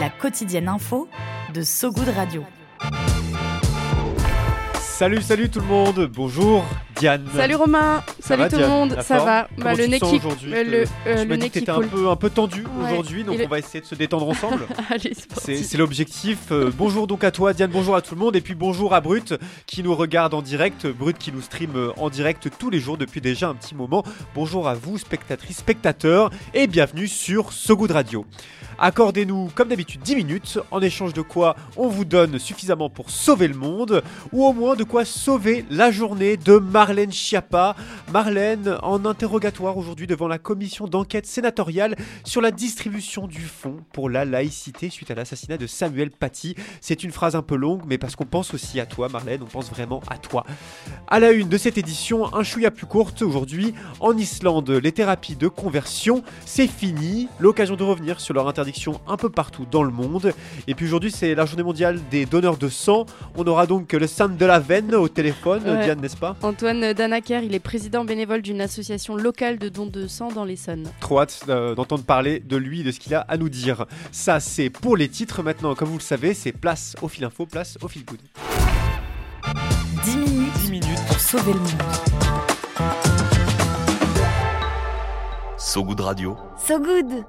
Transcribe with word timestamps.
La 0.00 0.10
quotidienne 0.10 0.68
info 0.68 1.08
de 1.54 1.62
So 1.62 1.90
Good 1.90 2.08
Radio. 2.16 2.44
Salut, 4.80 5.20
salut 5.20 5.50
tout 5.50 5.60
le 5.60 5.66
monde. 5.66 6.10
Bonjour 6.12 6.64
Diane. 6.96 7.26
Salut 7.34 7.56
Romain. 7.56 8.02
Ça 8.20 8.28
salut 8.28 8.42
va, 8.42 8.48
tout 8.48 8.56
Diane 8.56 8.70
le 8.70 8.74
monde. 8.74 8.92
La 8.96 9.02
Ça 9.02 9.18
va. 9.18 9.48
Comment 9.56 9.74
le 9.74 9.86
nez 9.86 10.00
qui 10.00 10.16
aujourd'hui 10.16 10.54
euh, 10.54 10.64
le, 10.64 10.78
euh, 10.78 10.84
Tu 11.04 11.08
le 11.22 11.24
m'as 11.26 11.34
dit 11.36 11.40
nez 11.42 11.48
que 11.50 11.52
qui 11.52 11.58
t'étais 11.60 11.70
un 11.70 11.80
peu, 11.82 12.08
un 12.08 12.16
peu 12.16 12.30
tendu 12.30 12.62
Ouais. 12.62 12.92
aujourd'hui, 12.92 13.22
donc 13.22 13.36
le- 13.38 13.44
on 13.44 13.48
va 13.48 13.58
essayer 13.58 13.80
de 13.82 13.84
se 13.86 13.94
détendre 13.94 14.26
ensemble. 14.26 14.66
Allez, 14.90 15.12
c'est 15.14 15.20
C'est 15.20 15.28
parti. 15.28 15.64
c'est 15.64 15.76
l'objectif. 15.76 16.38
Euh, 16.50 16.70
bonjour 16.74 17.06
donc 17.06 17.24
à 17.24 17.30
toi, 17.30 17.52
Diane. 17.52 17.70
Bonjour 17.70 17.94
à 17.94 18.00
tout 18.00 18.14
le 18.14 18.20
monde. 18.20 18.36
Et 18.36 18.40
puis 18.40 18.54
bonjour 18.54 18.94
à 18.94 19.02
Brut 19.02 19.34
qui 19.66 19.82
nous 19.82 19.94
regarde 19.94 20.32
en 20.32 20.40
direct. 20.40 20.86
Brut 20.86 21.18
qui 21.18 21.30
nous 21.30 21.42
stream 21.42 21.72
euh, 21.76 21.92
en 21.98 22.08
direct 22.08 22.48
tous 22.58 22.70
les 22.70 22.80
jours 22.80 22.96
depuis 22.96 23.20
déjà 23.20 23.48
un 23.50 23.54
petit 23.54 23.74
moment. 23.74 24.02
Bonjour 24.34 24.66
à 24.66 24.74
vous, 24.74 24.96
spectatrices, 24.96 25.58
spectateurs. 25.58 26.30
Et 26.54 26.66
bienvenue 26.66 27.06
sur 27.08 27.52
So 27.52 27.76
Good 27.76 27.90
Radio. 27.90 28.24
Accordez-nous, 28.78 29.50
comme 29.54 29.68
d'habitude, 29.68 30.02
10 30.02 30.16
minutes, 30.16 30.58
en 30.70 30.82
échange 30.82 31.14
de 31.14 31.22
quoi 31.22 31.56
on 31.78 31.88
vous 31.88 32.04
donne 32.04 32.38
suffisamment 32.38 32.90
pour 32.90 33.10
sauver 33.10 33.48
le 33.48 33.54
monde, 33.54 34.02
ou 34.32 34.44
au 34.44 34.52
moins 34.52 34.76
de 34.76 34.84
quoi 34.84 35.06
sauver 35.06 35.64
la 35.70 35.90
journée 35.90 36.36
de 36.36 36.56
Marlène 36.58 37.10
Schiappa. 37.10 37.74
Marlène 38.12 38.76
en 38.82 39.06
interrogatoire 39.06 39.78
aujourd'hui 39.78 40.06
devant 40.06 40.28
la 40.28 40.38
commission 40.38 40.86
d'enquête 40.86 41.26
sénatoriale 41.26 41.96
sur 42.24 42.42
la 42.42 42.50
distribution 42.50 43.26
du 43.26 43.40
fonds 43.40 43.78
pour 43.92 44.10
la 44.10 44.26
laïcité 44.26 44.90
suite 44.90 45.10
à 45.10 45.14
l'assassinat 45.14 45.56
de 45.56 45.66
Samuel 45.66 46.10
Paty. 46.10 46.54
C'est 46.82 47.02
une 47.02 47.12
phrase 47.12 47.34
un 47.34 47.42
peu 47.42 47.56
longue, 47.56 47.82
mais 47.86 47.96
parce 47.96 48.14
qu'on 48.14 48.26
pense 48.26 48.52
aussi 48.52 48.78
à 48.78 48.84
toi, 48.84 49.08
Marlène, 49.08 49.42
on 49.42 49.46
pense 49.46 49.70
vraiment 49.70 50.02
à 50.08 50.18
toi. 50.18 50.44
À 51.08 51.18
la 51.18 51.32
une 51.32 51.48
de 51.48 51.56
cette 51.56 51.78
édition, 51.78 52.34
un 52.34 52.42
chouïa 52.42 52.70
plus 52.70 52.86
courte 52.86 53.22
aujourd'hui. 53.22 53.72
En 54.00 54.16
Islande, 54.18 54.68
les 54.70 54.92
thérapies 54.92 55.36
de 55.36 55.48
conversion, 55.48 56.22
c'est 56.44 56.66
fini. 56.66 57.28
L'occasion 57.40 57.76
de 57.76 57.84
revenir 57.84 58.20
sur 58.20 58.34
leur 58.34 58.44
interdiction 58.66 59.00
un 59.06 59.16
peu 59.16 59.28
partout 59.28 59.64
dans 59.70 59.82
le 59.84 59.90
monde. 59.92 60.32
Et 60.66 60.74
puis 60.74 60.86
aujourd'hui, 60.86 61.10
c'est 61.12 61.34
la 61.34 61.46
journée 61.46 61.62
mondiale 61.62 62.00
des 62.10 62.26
donneurs 62.26 62.56
de 62.56 62.68
sang. 62.68 63.06
On 63.36 63.46
aura 63.46 63.66
donc 63.66 63.92
le 63.92 64.06
Sam 64.06 64.36
de 64.36 64.44
la 64.46 64.58
veine 64.58 64.94
au 64.94 65.08
téléphone, 65.08 65.62
Ouais. 65.66 65.84
Diane, 65.84 66.00
n'est-ce 66.00 66.16
pas? 66.16 66.36
Antoine 66.42 66.92
Danaker, 66.92 67.42
il 67.44 67.54
est 67.54 67.60
président 67.60 68.04
bénévole 68.04 68.42
d'une 68.42 68.60
association 68.60 69.16
locale 69.16 69.58
de 69.58 69.68
dons 69.68 69.86
de 69.86 70.06
sang 70.08 70.28
dans 70.32 70.44
l'Essonne. 70.44 70.88
Trop 71.00 71.20
hâte 71.20 71.44
euh, 71.48 71.74
d'entendre 71.74 72.02
parler 72.04 72.40
de 72.40 72.56
lui, 72.56 72.82
de 72.82 72.90
ce 72.90 72.98
qu'il 72.98 73.14
a 73.14 73.20
à 73.20 73.36
nous 73.36 73.48
dire. 73.48 73.86
Ça, 74.10 74.40
c'est 74.40 74.70
pour 74.70 74.96
les 74.96 75.08
titres. 75.08 75.42
Maintenant, 75.42 75.74
comme 75.74 75.88
vous 75.88 75.98
le 75.98 76.02
savez, 76.02 76.34
c'est 76.34 76.52
place 76.52 76.96
au 77.02 77.08
fil 77.08 77.24
info, 77.24 77.46
place 77.46 77.78
au 77.82 77.88
fil 77.88 78.04
good. 78.04 78.18
10 80.04 80.16
minutes 80.16 80.52
10 80.62 80.70
minutes. 80.70 80.88
pour 81.08 81.20
sauver 81.20 81.52
le 81.52 81.58
monde. 81.60 81.70
So 85.58 85.84
Good 85.84 86.00
Radio. 86.00 86.36
So 86.66 86.78
Good 86.78 87.24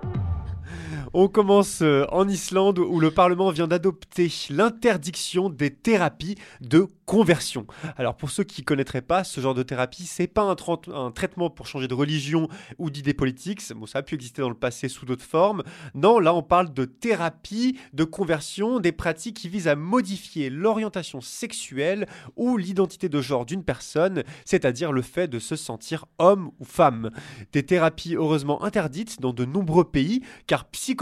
On 1.14 1.28
commence 1.28 1.82
euh, 1.82 2.06
en 2.12 2.28
Islande 2.28 2.80
où 2.80 3.00
le 3.00 3.12
Parlement 3.12 3.52
vient 3.52 3.68
d'adopter 3.68 4.32
l'interdiction 4.50 5.50
des 5.50 5.74
thérapies 5.74 6.36
de 6.60 6.88
conversion. 7.06 7.66
Alors 7.96 8.18
pour 8.18 8.30
ceux 8.30 8.44
qui 8.44 8.62
ne 8.62 8.66
connaîtraient 8.66 9.02
pas 9.02 9.24
ce 9.24 9.40
genre 9.40 9.54
de 9.54 9.64
thérapie, 9.64 10.06
c'est 10.06 10.28
pas 10.28 10.42
un, 10.42 10.56
un 10.94 11.12
traitement 11.12 11.50
pour 11.50 11.66
changer 11.66 11.88
de 11.88 11.94
religion 11.94 12.50
ou 12.78 12.90
d'idée 12.90 13.14
politique. 13.14 13.62
Bon, 13.74 13.86
ça 13.86 14.00
a 14.00 14.04
pu 14.04 14.16
exister 14.16 14.42
dans 14.42 14.50
le 14.50 14.56
passé 14.56 14.90
sous 14.90 15.06
d'autres 15.06 15.24
formes. 15.24 15.64
Non, 15.96 16.20
là 16.20 16.34
on 16.34 16.44
parle 16.44 16.74
de 16.74 16.84
thérapie 16.84 17.80
de 17.94 18.04
conversion, 18.04 18.82
des 18.82 18.92
pratiques 18.92 19.38
qui 19.38 19.48
visent 19.48 19.70
à 19.70 19.78
modifier 19.78 20.50
l'orientation 20.50 21.22
sexuelle 21.22 22.08
ou 22.36 22.58
l'identité 22.58 23.08
de 23.08 23.22
genre 23.22 23.46
d'une 23.46 23.64
personne, 23.64 24.24
c'est-à-dire 24.44 24.92
le 24.92 25.02
fait 25.02 25.30
de 25.30 25.40
se 25.40 25.56
sentir 25.56 26.06
homme 26.20 26.52
ou 26.60 26.66
femme. 26.66 27.12
Des 27.54 27.64
thérapies 27.64 28.16
heureusement 28.16 28.64
interdites 28.66 29.22
dans 29.22 29.32
de 29.32 29.46
nombreux 29.46 29.86
pays, 29.86 30.24
car 30.46 30.66
psychologiquement 30.66 30.97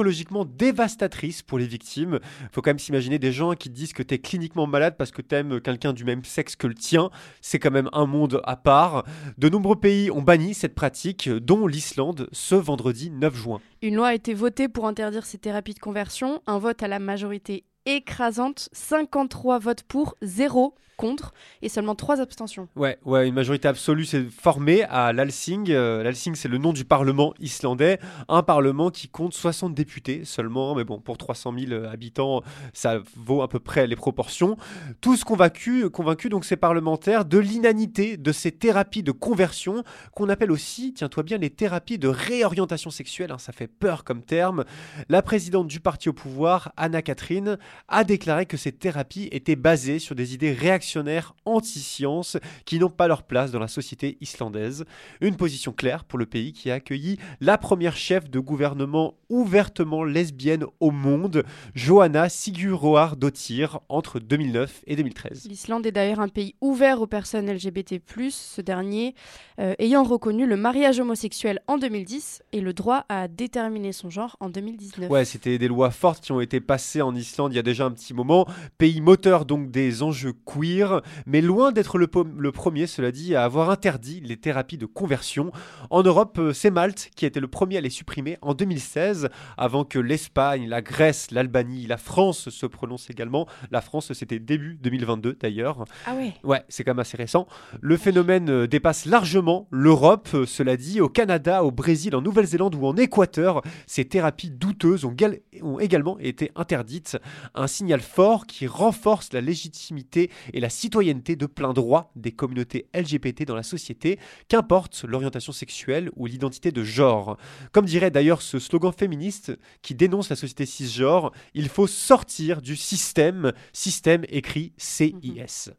dévastatrices 0.45 1.41
pour 1.41 1.57
les 1.57 1.67
victimes. 1.67 2.19
Faut 2.51 2.61
quand 2.61 2.71
même 2.71 2.79
s'imaginer 2.79 3.19
des 3.19 3.31
gens 3.31 3.53
qui 3.53 3.69
disent 3.69 3.93
que 3.93 4.03
t'es 4.03 4.19
cliniquement 4.19 4.67
malade 4.67 4.95
parce 4.97 5.11
que 5.11 5.21
t'aimes 5.21 5.61
quelqu'un 5.61 5.93
du 5.93 6.03
même 6.03 6.23
sexe 6.23 6.55
que 6.55 6.67
le 6.67 6.73
tien. 6.73 7.09
C'est 7.41 7.59
quand 7.59 7.71
même 7.71 7.89
un 7.93 8.05
monde 8.05 8.41
à 8.43 8.55
part. 8.55 9.05
De 9.37 9.49
nombreux 9.49 9.79
pays 9.79 10.11
ont 10.11 10.21
banni 10.21 10.53
cette 10.53 10.75
pratique, 10.75 11.29
dont 11.29 11.67
l'Islande 11.67 12.27
ce 12.31 12.55
vendredi 12.55 13.09
9 13.09 13.35
juin. 13.35 13.61
Une 13.81 13.95
loi 13.95 14.07
a 14.07 14.13
été 14.13 14.33
votée 14.33 14.67
pour 14.67 14.87
interdire 14.87 15.25
ces 15.25 15.37
thérapies 15.37 15.73
de 15.73 15.79
conversion. 15.79 16.41
Un 16.47 16.57
vote 16.57 16.81
à 16.83 16.87
la 16.87 16.99
majorité 16.99 17.63
écrasante. 17.85 18.69
53 18.73 19.59
votes 19.59 19.83
pour, 19.83 20.15
0 20.21 20.75
contre 20.95 21.33
et 21.61 21.69
seulement 21.69 21.95
3 21.95 22.21
abstentions. 22.21 22.67
Ouais, 22.75 22.97
ouais, 23.05 23.27
une 23.27 23.33
majorité 23.33 23.67
absolue 23.67 24.05
s'est 24.05 24.23
formée 24.23 24.83
à 24.83 25.13
l'Alsing. 25.13 25.69
Euh, 25.69 26.11
c'est 26.13 26.47
le 26.47 26.57
nom 26.57 26.73
du 26.73 26.85
parlement 26.85 27.33
islandais. 27.39 27.99
Un 28.27 28.43
parlement 28.43 28.89
qui 28.89 29.07
compte 29.09 29.33
60 29.33 29.73
députés 29.73 30.23
seulement, 30.25 30.75
mais 30.75 30.83
bon, 30.83 30.99
pour 30.99 31.17
300 31.17 31.53
000 31.57 31.85
habitants, 31.85 32.41
ça 32.73 32.99
vaut 33.15 33.41
à 33.41 33.47
peu 33.47 33.59
près 33.59 33.87
les 33.87 33.95
proportions. 33.95 34.57
Tous 35.01 35.23
convaincus, 35.23 35.85
convaincus 35.91 36.31
donc 36.31 36.45
ces 36.45 36.55
parlementaires 36.55 37.25
de 37.25 37.37
l'inanité 37.37 38.17
de 38.17 38.31
ces 38.31 38.51
thérapies 38.51 39.03
de 39.03 39.11
conversion 39.11 39.83
qu'on 40.13 40.29
appelle 40.29 40.51
aussi, 40.51 40.93
tiens-toi 40.93 41.23
bien, 41.23 41.37
les 41.37 41.49
thérapies 41.49 41.99
de 41.99 42.07
réorientation 42.07 42.89
sexuelle. 42.89 43.31
hein, 43.31 43.37
ça 43.37 43.51
fait 43.51 43.67
peur 43.67 44.03
comme 44.03 44.21
terme. 44.21 44.63
La 45.09 45.21
présidente 45.21 45.67
du 45.67 45.79
parti 45.79 46.09
au 46.09 46.13
pouvoir, 46.13 46.71
Anna 46.77 47.01
Catherine, 47.01 47.57
a 47.87 48.03
déclaré 48.03 48.45
que 48.45 48.57
ces 48.57 48.71
thérapies 48.71 49.29
étaient 49.31 49.55
basées 49.55 49.99
sur 49.99 50.15
des 50.15 50.33
idées 50.33 50.53
réactionnaires 50.53 51.35
anti-science 51.45 52.37
qui 52.65 52.79
n'ont 52.79 52.89
pas 52.89 53.07
leur 53.07 53.23
place 53.23 53.51
dans 53.51 53.59
la 53.59 53.67
société 53.67 54.17
islandaise. 54.21 54.85
Une 55.21 55.35
position 55.35 55.71
claire 55.71 56.03
pour 56.03 56.19
le 56.19 56.25
pays 56.25 56.53
qui 56.53 56.71
a 56.71 56.75
accueilli 56.75 57.17
la 57.41 57.57
première 57.57 57.95
chef 57.95 58.29
de 58.29 58.39
gouvernement 58.39 59.15
ouvertement 59.29 60.03
lesbienne 60.03 60.65
au 60.79 60.91
monde, 60.91 61.43
Johanna 61.73 62.29
Sigurðardóttir, 62.29 63.79
entre 63.89 64.19
2009 64.19 64.83
et 64.87 64.95
2013. 64.95 65.47
L'Islande 65.49 65.85
est 65.85 65.91
d'ailleurs 65.91 66.19
un 66.19 66.27
pays 66.27 66.55
ouvert 66.61 67.01
aux 67.01 67.07
personnes 67.07 67.51
LGBT+, 67.51 68.01
ce 68.29 68.61
dernier 68.61 69.15
euh, 69.59 69.73
ayant 69.79 70.03
reconnu 70.03 70.45
le 70.45 70.57
mariage 70.57 70.99
homosexuel 70.99 71.61
en 71.67 71.77
2010 71.77 72.43
et 72.51 72.61
le 72.61 72.73
droit 72.73 73.05
à 73.09 73.27
déterminer 73.27 73.91
son 73.91 74.09
genre 74.09 74.37
en 74.39 74.49
2019. 74.49 75.09
Ouais, 75.09 75.25
c'était 75.25 75.57
des 75.57 75.67
lois 75.67 75.91
fortes 75.91 76.23
qui 76.23 76.31
ont 76.31 76.41
été 76.41 76.59
passées 76.59 77.01
en 77.01 77.15
Islande 77.15 77.53
il 77.53 77.55
y 77.55 77.59
a 77.59 77.63
déjà 77.65 77.85
un 77.85 77.91
petit 77.91 78.13
moment. 78.13 78.47
Pays 78.77 79.01
moteur 79.01 79.45
donc 79.45 79.71
des 79.71 80.03
enjeux 80.03 80.33
queer, 80.45 81.01
mais 81.25 81.41
loin 81.41 81.73
d'être 81.73 81.97
le, 81.97 82.07
premier, 82.07 82.87
cela 82.87 83.11
dit, 83.11 83.35
à 83.35 83.43
avoir 83.43 83.69
interdit 83.69 84.21
les 84.21 84.37
thérapies 84.37 84.77
de 84.77 84.85
conversion. 84.85 85.51
En 85.89 86.03
Europe, 86.03 86.37
euh, 86.39 86.53
c'est 86.53 86.71
Malte 86.71 87.09
qui 87.15 87.25
a 87.25 87.27
été 87.27 87.41
le 87.41 87.47
premier 87.47 87.77
à 87.77 87.81
les 87.81 87.89
supprimer 87.89 88.37
en 88.41 88.53
2016, 88.53 89.29
avant 89.57 89.83
que 89.83 89.99
l'Espagne, 89.99 90.69
la 90.69 90.81
Grèce, 90.81 91.31
l'Albanie, 91.31 91.87
la 91.87 91.97
France 91.97 92.49
se 92.49 92.65
prononcent 92.65 93.09
également. 93.09 93.47
La 93.71 93.81
France, 93.81 94.13
c'était 94.13 94.39
début 94.39 94.77
2022 94.81 95.37
d'ailleurs. 95.39 95.85
Ah 96.05 96.15
ouais 96.15 96.33
Ouais, 96.43 96.63
c'est 96.69 96.83
quand 96.83 96.91
même 96.91 96.99
assez 96.99 97.17
récent. 97.17 97.47
Le 97.81 97.97
phénomène 97.97 98.49
euh, 98.49 98.67
dépasse 98.67 99.05
largement 99.05 99.67
l'Europe, 99.71 100.29
euh, 100.33 100.45
cela 100.45 100.77
dit, 100.77 101.01
au 101.01 101.09
Canada, 101.09 101.63
au 101.63 101.71
Brésil, 101.71 102.15
en 102.15 102.21
Nouvelle-Zélande 102.21 102.75
ou 102.75 102.85
en 102.85 102.95
Équateur. 102.95 103.61
Ces 103.87 104.05
thérapies 104.05 104.51
douteuses 104.51 105.05
ont 105.05 105.79
également 105.79 106.19
été 106.19 106.51
interdites. 106.55 107.17
Un 107.57 107.67
signal 107.67 108.01
fort 108.01 108.45
qui 108.47 108.67
renforce 108.67 109.31
la 109.31 109.39
légitimité 109.39 110.29
et 110.53 110.59
la 110.59 110.69
citoyenneté 110.69 111.37
de 111.37 111.45
plein 111.45 111.71
droit 111.71 112.11
des 112.15 112.33
communautés 112.33 112.89
LGBT 112.93 113.45
dans 113.45 113.55
la 113.55 113.63
société, 113.63 114.19
qu'importe 114.49 115.05
l'orientation 115.07 115.53
sexuelle 115.53 116.11
ou 116.17 116.25
l'identité 116.25 116.73
de 116.73 116.83
genre. 116.83 117.37
Comme 117.71 117.85
dirait 117.85 118.11
d'ailleurs 118.11 118.41
ce 118.41 118.59
slogan 118.59 118.91
féministe 118.91 119.57
qui 119.81 119.95
dénonce 119.95 120.29
la 120.29 120.35
société 120.35 120.65
cisgenre, 120.65 121.31
il 121.53 121.69
faut 121.69 121.87
sortir 121.87 122.61
du 122.61 122.75
système, 122.75 123.53
système 123.71 124.25
écrit 124.29 124.73
CIS. 124.77 125.71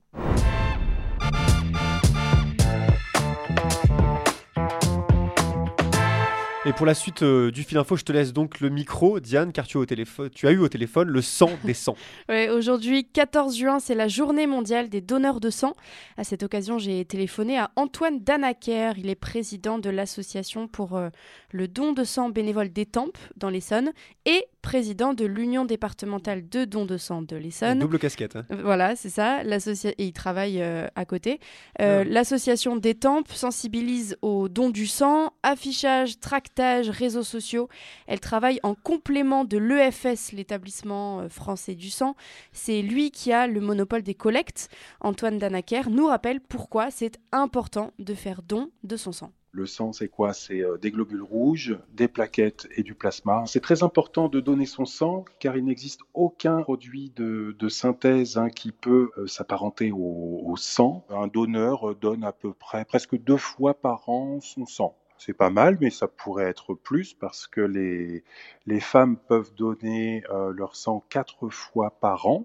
Et 6.67 6.73
pour 6.73 6.85
la 6.85 6.95
suite 6.95 7.23
euh, 7.23 7.53
du 7.53 7.63
fil 7.63 7.79
info, 7.79 7.95
je 7.95 8.03
te 8.03 8.11
laisse 8.11 8.33
donc 8.33 8.59
le 8.59 8.71
micro, 8.71 9.21
Diane, 9.21 9.53
car 9.53 9.69
tu 9.69 9.79
as, 9.79 10.51
eu 10.51 10.59
au 10.59 10.69
téléphone 10.69 11.09
le 11.09 11.23
sang 11.23 11.51
des 11.63 11.75
sangs. 11.75 11.95
Ouais, 12.29 12.49
Aujourd'hui, 12.49 13.05
14 13.05 13.57
juin, 13.57 13.79
c'est 13.79 13.95
la 13.95 14.09
journée 14.09 14.49
mondiale 14.49 14.89
des 14.89 15.01
donneurs 15.01 15.39
de 15.39 15.49
sang. 15.49 15.75
À 16.17 16.25
cette 16.25 16.43
occasion, 16.43 16.81
j'ai 16.81 17.05
téléphoné 17.05 17.57
à 17.57 17.71
Antoine 17.77 18.19
Danaker. 18.19 18.99
Il 18.99 19.09
est 19.09 19.15
président 19.15 19.79
de 19.79 19.91
l'association 19.91 20.67
pour 20.67 20.97
euh, 20.97 21.11
le 21.53 21.69
don 21.69 21.93
de 21.93 22.03
sang 22.03 22.31
bénévole 22.31 22.71
d'Étampes, 22.71 23.19
dans 23.37 23.49
l'Essonne, 23.49 23.93
et 24.25 24.47
président 24.67 25.15
de 25.15 25.25
l'Union 25.25 25.65
départementale 25.65 26.49
de 26.49 26.65
dons 26.65 26.87
de 26.87 26.97
sang 26.97 27.23
de 27.23 27.37
l'Essonne. 27.37 27.79
Double 27.79 28.01
casquette. 28.01 28.35
hein. 28.35 28.45
Euh, 28.51 28.63
Voilà, 28.65 28.97
c'est 28.97 29.11
ça. 29.11 29.43
Et 29.45 30.05
il 30.05 30.13
travaille 30.13 30.61
euh, 30.61 30.89
à 30.97 31.05
côté. 31.05 31.39
Euh, 31.81 32.03
L'association 32.03 32.75
des 32.75 32.97
Tempes 32.97 33.31
sensibilise 33.31 34.17
aux 34.23 34.49
dons 34.49 34.71
du 34.71 34.89
sang, 34.89 35.33
affichage, 35.45 36.19
tractage, 36.19 36.91
réseaux 36.91 37.23
sociaux. 37.23 37.69
Elle 38.09 38.19
travaille 38.19 38.59
en 38.65 38.75
complément 38.75 39.45
de 39.45 39.57
l'EFS, 39.57 40.33
l'établissement 40.33 41.29
français 41.29 41.77
du 41.77 41.89
sang. 41.91 42.17
C'est 42.51 42.83
lui 42.83 43.13
qui 43.13 43.33
a 43.33 43.47
le 43.47 43.61
monopole 43.61 44.03
des 44.03 44.15
collectes. 44.15 44.69
Antoine 45.01 45.39
Danaker 45.39 45.91
nous 45.91 46.09
rappelle 46.09 46.41
pourquoi 46.41 46.91
c'est 46.91 47.21
important 47.31 47.93
de 48.01 48.15
faire 48.15 48.43
don 48.43 48.71
de 48.83 48.97
son 48.97 49.13
sang. 49.13 49.31
Le 49.57 49.65
sang, 49.65 49.95
c'est 49.95 50.09
quoi? 50.09 50.35
C'est 50.35 50.61
euh, 50.61 50.77
des 50.77 50.91
globules 50.91 51.23
rouges, 51.23 51.79
des 51.95 52.09
plaquettes 52.09 52.69
et 52.77 52.83
du 52.83 52.95
plasma. 52.95 53.45
C'est 53.47 53.63
très 53.63 53.83
important 53.83 54.29
de 54.29 54.39
donner 54.39 54.67
son 54.67 54.85
sang 54.85 55.25
car 55.39 55.57
il 55.57 55.65
n'existe 55.65 56.03
aucun 56.13 56.61
produit 56.61 57.11
de, 57.17 57.57
synthèse 57.71 58.37
hein, 58.37 58.51
qui 58.51 58.71
peut 58.71 59.11
euh, 59.17 59.27
s'apparenter 59.27 59.93
au, 59.93 60.55
sang. 60.59 61.07
Un 61.09 61.27
donneur 61.27 61.93
euh, 61.93 61.95
donne 61.95 62.23
à 62.23 62.33
peu 62.33 62.53
près 62.53 62.85
presque 62.85 63.17
deux 63.17 63.39
fois 63.39 63.73
par 63.73 64.11
an 64.11 64.41
son 64.43 64.67
sang. 64.67 64.95
C'est 65.17 65.33
pas 65.33 65.49
mal, 65.49 65.79
mais 65.81 65.89
ça 65.89 66.07
pourrait 66.07 66.51
être 66.51 66.75
plus 66.75 67.15
parce 67.15 67.47
que 67.47 67.63
les, 67.63 68.25
les 68.67 68.81
femmes 68.81 69.17
peuvent 69.17 69.55
donner 69.55 70.23
leur 70.53 70.77
sang 70.77 71.03
quatre 71.09 71.49
fois 71.49 71.93
par 71.99 72.27
an 72.27 72.45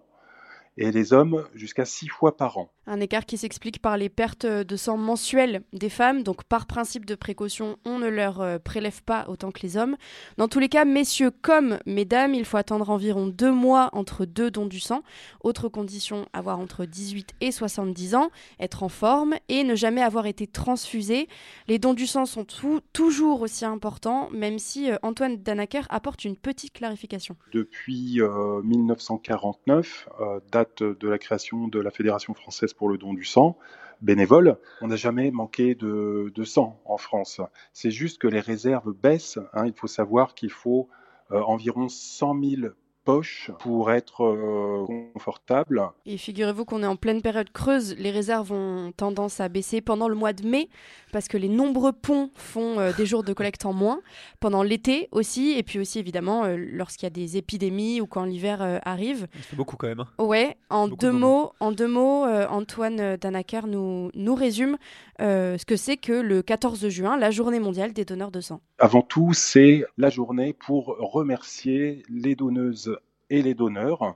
et 0.77 0.91
les 0.91 1.11
hommes 1.11 1.45
jusqu'à 1.53 1.83
six 1.83 2.07
fois 2.07 2.37
par 2.37 2.57
an. 2.57 2.71
Un 2.87 2.99
écart 2.99 3.27
qui 3.27 3.37
s'explique 3.37 3.79
par 3.79 3.95
les 3.95 4.09
pertes 4.09 4.45
de 4.45 4.75
sang 4.75 4.97
mensuelles 4.97 5.61
des 5.71 5.89
femmes. 5.89 6.23
Donc, 6.23 6.43
par 6.43 6.65
principe 6.65 7.05
de 7.05 7.13
précaution, 7.13 7.77
on 7.85 7.99
ne 7.99 8.07
leur 8.07 8.41
euh, 8.41 8.57
prélève 8.57 9.03
pas 9.03 9.25
autant 9.27 9.51
que 9.51 9.61
les 9.61 9.77
hommes. 9.77 9.95
Dans 10.37 10.47
tous 10.47 10.57
les 10.57 10.67
cas, 10.67 10.83
messieurs 10.83 11.29
comme 11.29 11.77
mesdames, 11.85 12.33
il 12.33 12.43
faut 12.43 12.57
attendre 12.57 12.89
environ 12.89 13.27
deux 13.27 13.51
mois 13.51 13.89
entre 13.93 14.25
deux 14.25 14.49
dons 14.49 14.65
du 14.65 14.79
sang. 14.79 15.03
Autre 15.43 15.69
condition, 15.69 16.25
avoir 16.33 16.59
entre 16.59 16.85
18 16.85 17.33
et 17.39 17.51
70 17.51 18.15
ans, 18.15 18.31
être 18.59 18.81
en 18.81 18.89
forme 18.89 19.35
et 19.47 19.63
ne 19.63 19.75
jamais 19.75 20.01
avoir 20.01 20.25
été 20.25 20.47
transfusé. 20.47 21.27
Les 21.67 21.77
dons 21.77 21.93
du 21.93 22.07
sang 22.07 22.25
sont 22.25 22.45
tout- 22.45 22.81
toujours 22.93 23.41
aussi 23.41 23.63
importants, 23.63 24.29
même 24.31 24.57
si 24.57 24.91
euh, 24.91 24.97
Antoine 25.03 25.37
Danaker 25.37 25.85
apporte 25.91 26.25
une 26.25 26.35
petite 26.35 26.73
clarification. 26.73 27.35
Depuis 27.53 28.19
euh, 28.21 28.61
1949, 28.63 30.09
euh, 30.19 30.39
date 30.51 30.81
de 30.81 31.07
la 31.07 31.19
création 31.19 31.67
de 31.67 31.79
la 31.79 31.91
Fédération 31.91 32.33
française 32.33 32.70
pour 32.73 32.89
le 32.89 32.97
don 32.97 33.13
du 33.13 33.23
sang, 33.23 33.57
bénévole, 34.01 34.57
on 34.81 34.87
n'a 34.87 34.95
jamais 34.95 35.31
manqué 35.31 35.75
de, 35.75 36.31
de 36.33 36.43
sang 36.43 36.81
en 36.85 36.97
France. 36.97 37.41
C'est 37.73 37.91
juste 37.91 38.19
que 38.19 38.27
les 38.27 38.39
réserves 38.39 38.93
baissent. 38.93 39.39
hein. 39.53 39.65
Il 39.67 39.73
faut 39.73 39.87
savoir 39.87 40.33
qu'il 40.33 40.51
faut 40.51 40.89
euh, 41.31 41.41
environ 41.41 41.87
100 41.87 42.39
000 42.41 42.61
poches 43.03 43.51
pour 43.59 43.91
être 43.91 44.23
euh, 44.23 44.85
confortable. 45.13 45.81
Et 46.05 46.17
figurez-vous 46.17 46.65
qu'on 46.65 46.83
est 46.83 46.87
en 46.87 46.95
pleine 46.95 47.21
période 47.21 47.49
creuse, 47.51 47.95
les 47.97 48.11
réserves 48.11 48.51
ont 48.51 48.91
tendance 48.95 49.39
à 49.39 49.49
baisser 49.49 49.81
pendant 49.81 50.07
le 50.07 50.15
mois 50.15 50.33
de 50.33 50.47
mai, 50.47 50.69
parce 51.11 51.27
que 51.27 51.37
les 51.37 51.49
nombreux 51.49 51.91
ponts 51.91 52.29
font 52.35 52.79
euh, 52.79 52.91
des 52.95 53.05
jours 53.05 53.23
de 53.23 53.33
collecte 53.33 53.65
en 53.65 53.73
moins, 53.73 54.01
pendant 54.39 54.63
l'été 54.63 55.07
aussi, 55.11 55.51
et 55.57 55.63
puis 55.63 55.79
aussi 55.79 55.99
évidemment 55.99 56.45
euh, 56.45 56.55
lorsqu'il 56.57 57.05
y 57.05 57.07
a 57.07 57.09
des 57.11 57.37
épidémies 57.37 58.01
ou 58.01 58.07
quand 58.07 58.23
l'hiver 58.25 58.61
euh, 58.61 58.79
arrive. 58.83 59.27
Fait 59.33 59.55
beaucoup 59.55 59.77
quand 59.77 59.87
même. 59.87 60.01
hein. 60.01 60.07
Ouais, 60.23 60.57
en 60.69 60.87
deux 60.87 61.07
de 61.07 61.11
mots, 61.11 61.53
en 61.59 61.71
deux 61.71 61.87
mots, 61.87 62.25
euh, 62.25 62.47
Antoine 62.49 63.17
Danaker 63.17 63.67
nous, 63.67 64.11
nous 64.13 64.35
résume 64.35 64.77
euh, 65.21 65.57
ce 65.57 65.65
que 65.65 65.75
c'est 65.75 65.97
que 65.97 66.13
le 66.13 66.41
14 66.41 66.87
juin, 66.89 67.17
la 67.17 67.31
journée 67.31 67.59
mondiale 67.59 67.93
des 67.93 68.05
donneurs 68.05 68.31
de 68.31 68.41
sang. 68.41 68.61
Avant 68.79 69.01
tout, 69.01 69.33
c'est 69.33 69.85
la 69.97 70.09
journée 70.09 70.53
pour 70.53 70.95
remercier 70.99 72.03
les 72.09 72.35
donneuses 72.35 72.97
et 73.31 73.41
les 73.41 73.55
donneurs. 73.55 74.15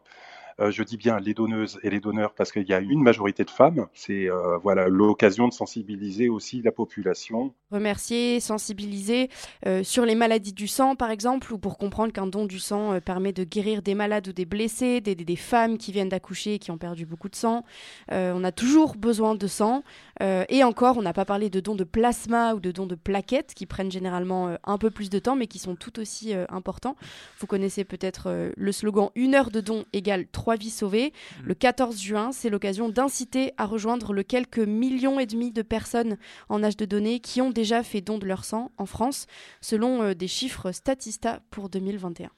Euh, 0.61 0.71
je 0.71 0.83
dis 0.83 0.95
bien 0.95 1.19
les 1.19 1.33
donneuses 1.33 1.79
et 1.83 1.89
les 1.89 1.99
donneurs 1.99 2.33
parce 2.33 2.53
qu'il 2.53 2.67
y 2.67 2.73
a 2.73 2.79
une 2.79 3.01
majorité 3.01 3.43
de 3.43 3.49
femmes. 3.49 3.87
C'est 3.93 4.29
euh, 4.29 4.57
voilà 4.57 4.87
l'occasion 4.87 5.49
de 5.49 5.53
sensibiliser 5.53 6.29
aussi 6.29 6.61
la 6.61 6.71
population. 6.71 7.53
remercier, 7.71 8.39
sensibiliser 8.39 9.29
euh, 9.65 9.83
sur 9.83 10.05
les 10.05 10.15
maladies 10.15 10.53
du 10.53 10.67
sang, 10.67 10.95
par 10.95 11.11
exemple, 11.11 11.51
ou 11.51 11.57
pour 11.57 11.77
comprendre 11.77 12.13
qu'un 12.13 12.27
don 12.27 12.45
du 12.45 12.59
sang 12.59 12.99
permet 13.01 13.33
de 13.33 13.43
guérir 13.43 13.81
des 13.81 13.95
malades 13.95 14.29
ou 14.29 14.33
des 14.33 14.45
blessés, 14.45 15.01
des, 15.01 15.35
femmes 15.35 15.77
qui 15.77 15.91
viennent 15.91 16.09
d'accoucher 16.09 16.53
et 16.55 16.59
qui 16.59 16.71
ont 16.71 16.77
perdu 16.77 17.05
beaucoup 17.05 17.27
de 17.27 17.35
sang. 17.35 17.65
On 18.09 18.43
a 18.43 18.51
toujours 18.51 18.95
besoin 18.95 19.35
de 19.35 19.47
sang. 19.47 19.83
Et 20.21 20.63
encore, 20.63 20.97
on 20.97 21.01
n'a 21.01 21.11
pas 21.11 21.25
parlé 21.25 21.49
de 21.49 21.59
dons 21.59 21.75
de 21.75 21.83
plasma 21.83 22.53
ou 22.53 22.59
de 22.59 22.71
dons 22.71 22.85
de 22.85 22.95
plaquettes 22.95 23.53
qui 23.53 23.65
prennent 23.65 23.91
généralement 23.91 24.55
un 24.63 24.77
peu 24.77 24.91
plus 24.91 25.09
de 25.09 25.19
temps, 25.19 25.35
mais 25.35 25.47
qui 25.47 25.59
sont 25.59 25.75
tout 25.75 25.99
aussi 25.99 26.33
importants. 26.49 26.95
Vous 27.39 27.47
connaissez 27.47 27.83
peut-être 27.83 28.51
le 28.55 28.71
slogan 28.71 29.09
Une 29.15 29.35
heure 29.35 29.51
de 29.51 29.59
don 29.59 29.83
égale 29.91 30.27
trois 30.45 30.57
vies 30.57 30.69
sauvées. 30.69 31.11
Le 31.43 31.55
14 31.55 31.99
juin, 31.99 32.31
c'est 32.31 32.51
l'occasion 32.51 32.87
d'inciter 32.87 33.53
à 33.57 33.65
rejoindre 33.65 34.13
le 34.13 34.21
quelques 34.21 34.59
millions 34.59 35.19
et 35.19 35.25
demi 35.25 35.51
de 35.51 35.63
personnes 35.63 36.17
en 36.49 36.63
âge 36.63 36.77
de 36.77 36.85
donner 36.85 37.19
qui 37.19 37.41
ont 37.41 37.49
déjà 37.49 37.81
fait 37.81 38.01
don 38.01 38.19
de 38.19 38.27
leur 38.27 38.45
sang 38.45 38.69
en 38.77 38.85
France, 38.85 39.25
selon 39.59 40.03
euh, 40.03 40.13
des 40.13 40.27
chiffres 40.27 40.71
Statista 40.71 41.39
pour 41.49 41.69
2021. 41.69 42.29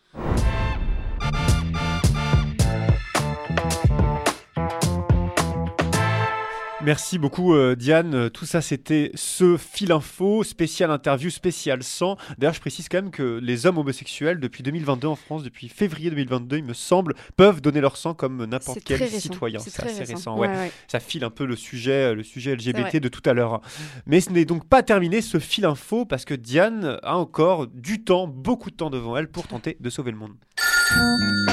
Merci 6.87 7.19
beaucoup 7.19 7.53
euh, 7.53 7.75
Diane. 7.75 8.29
Tout 8.29 8.45
ça 8.45 8.61
c'était 8.61 9.11
ce 9.13 9.57
fil 9.57 9.91
info, 9.91 10.45
spécial 10.45 10.89
interview, 10.89 11.29
spécial 11.29 11.83
sang. 11.83 12.15
D'ailleurs 12.37 12.53
je 12.53 12.61
précise 12.61 12.87
quand 12.87 12.99
même 12.99 13.11
que 13.11 13.41
les 13.43 13.65
hommes 13.65 13.77
homosexuels 13.77 14.39
depuis 14.39 14.63
2022 14.63 15.05
en 15.05 15.17
France, 15.17 15.43
depuis 15.43 15.67
février 15.67 16.09
2022 16.09 16.59
il 16.59 16.63
me 16.63 16.71
semble, 16.71 17.13
peuvent 17.35 17.59
donner 17.59 17.81
leur 17.81 17.97
sang 17.97 18.13
comme 18.13 18.45
n'importe 18.45 18.79
quel 18.85 19.05
citoyen. 19.09 19.59
C'est 19.59 19.83
assez 19.83 19.99
récent. 19.99 20.13
récent. 20.13 20.37
ouais. 20.37 20.47
Ouais, 20.47 20.55
ouais. 20.55 20.71
Ça 20.87 21.01
file 21.01 21.25
un 21.25 21.29
peu 21.29 21.45
le 21.45 21.57
sujet, 21.57 22.15
le 22.15 22.23
sujet 22.23 22.55
LGBT 22.55 23.01
de 23.01 23.09
tout 23.09 23.29
à 23.29 23.33
l'heure. 23.33 23.59
Mais 24.05 24.21
ce 24.21 24.29
n'est 24.29 24.45
donc 24.45 24.65
pas 24.65 24.81
terminé 24.81 25.19
ce 25.19 25.39
fil 25.39 25.65
info 25.65 26.05
parce 26.05 26.23
que 26.23 26.35
Diane 26.35 26.99
a 27.03 27.17
encore 27.17 27.67
du 27.67 28.05
temps, 28.05 28.27
beaucoup 28.27 28.71
de 28.71 28.77
temps 28.77 28.89
devant 28.89 29.17
elle 29.17 29.27
pour 29.27 29.45
tenter 29.49 29.75
de 29.81 29.89
sauver 29.89 30.11
le 30.11 30.17
monde. 30.19 30.35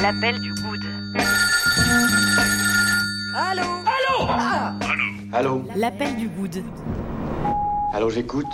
L'appel 0.00 0.38
du 0.40 0.54
good. 0.54 0.80
Allô? 3.34 3.64
L'appel 5.74 6.14
du 6.14 6.28
good. 6.28 6.62
Allô, 7.92 8.08
j'écoute 8.08 8.46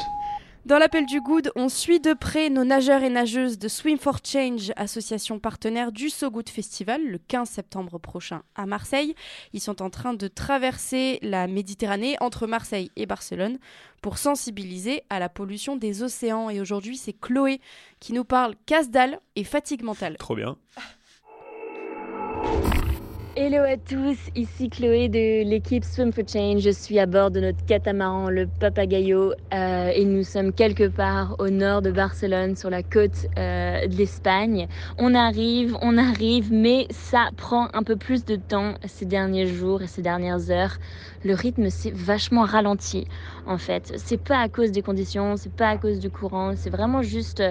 Dans 0.64 0.78
l'appel 0.78 1.04
du 1.04 1.20
Good, 1.20 1.52
on 1.54 1.68
suit 1.68 2.00
de 2.00 2.14
près 2.14 2.48
nos 2.48 2.64
nageurs 2.64 3.02
et 3.02 3.10
nageuses 3.10 3.58
de 3.58 3.68
Swim 3.68 3.98
for 3.98 4.20
Change, 4.24 4.72
association 4.76 5.38
partenaire 5.38 5.92
du 5.92 6.08
So 6.08 6.30
Good 6.30 6.48
Festival, 6.48 7.06
le 7.06 7.18
15 7.18 7.50
septembre 7.50 7.98
prochain 7.98 8.44
à 8.54 8.64
Marseille. 8.64 9.14
Ils 9.52 9.60
sont 9.60 9.82
en 9.82 9.90
train 9.90 10.14
de 10.14 10.26
traverser 10.26 11.18
la 11.20 11.48
Méditerranée 11.48 12.16
entre 12.20 12.46
Marseille 12.46 12.90
et 12.96 13.04
Barcelone 13.04 13.58
pour 14.00 14.16
sensibiliser 14.16 15.02
à 15.10 15.18
la 15.18 15.28
pollution 15.28 15.76
des 15.76 16.02
océans. 16.02 16.48
Et 16.48 16.62
aujourd'hui, 16.62 16.96
c'est 16.96 17.12
Chloé 17.12 17.60
qui 17.98 18.14
nous 18.14 18.24
parle 18.24 18.54
casse-dalle 18.64 19.20
et 19.36 19.44
fatigue 19.44 19.82
mentale. 19.82 20.16
Trop 20.16 20.34
bien. 20.34 20.56
Hello 23.42 23.62
à 23.64 23.78
tous, 23.78 24.18
ici 24.34 24.68
Chloé 24.68 25.08
de 25.08 25.48
l'équipe 25.48 25.82
Swim 25.82 26.12
for 26.12 26.24
Change. 26.30 26.60
Je 26.60 26.68
suis 26.68 26.98
à 26.98 27.06
bord 27.06 27.30
de 27.30 27.40
notre 27.40 27.64
catamaran, 27.64 28.28
le 28.28 28.46
Papagayo, 28.46 29.32
euh, 29.54 29.88
et 29.94 30.04
nous 30.04 30.24
sommes 30.24 30.52
quelque 30.52 30.88
part 30.88 31.36
au 31.38 31.48
nord 31.48 31.80
de 31.80 31.90
Barcelone, 31.90 32.54
sur 32.54 32.68
la 32.68 32.82
côte 32.82 33.28
euh, 33.38 33.86
de 33.86 33.96
l'Espagne. 33.96 34.68
On 34.98 35.14
arrive, 35.14 35.74
on 35.80 35.96
arrive, 35.96 36.52
mais 36.52 36.86
ça 36.90 37.30
prend 37.34 37.68
un 37.72 37.82
peu 37.82 37.96
plus 37.96 38.26
de 38.26 38.36
temps 38.36 38.74
ces 38.84 39.06
derniers 39.06 39.46
jours 39.46 39.80
et 39.80 39.86
ces 39.86 40.02
dernières 40.02 40.50
heures. 40.50 40.76
Le 41.24 41.32
rythme 41.32 41.70
s'est 41.70 41.92
vachement 41.94 42.42
ralenti, 42.44 43.08
en 43.46 43.56
fait. 43.56 43.94
C'est 43.96 44.22
pas 44.22 44.38
à 44.40 44.50
cause 44.50 44.70
des 44.70 44.82
conditions, 44.82 45.38
c'est 45.38 45.54
pas 45.54 45.70
à 45.70 45.78
cause 45.78 45.98
du 45.98 46.10
courant, 46.10 46.52
c'est 46.56 46.68
vraiment 46.68 47.00
juste. 47.00 47.42